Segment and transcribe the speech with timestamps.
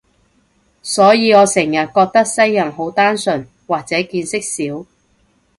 [0.81, 4.87] 所以我成日覺得西人好單純，或者見識少